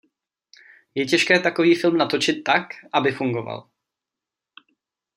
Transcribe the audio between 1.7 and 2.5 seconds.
film natočit